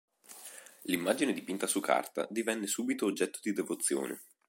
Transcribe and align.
L'immagine 0.85 1.31
dipinta 1.31 1.67
su 1.67 1.79
carta, 1.79 2.25
divenne 2.31 2.65
subito 2.65 3.05
oggetto 3.05 3.37
di 3.43 3.53
devozione. 3.53 4.21